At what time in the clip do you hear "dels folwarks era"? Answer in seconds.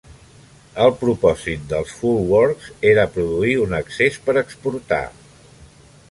1.73-3.05